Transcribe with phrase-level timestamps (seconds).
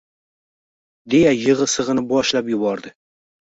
[1.15, 2.97] deya yig`i-sig`ini boshlab yubordi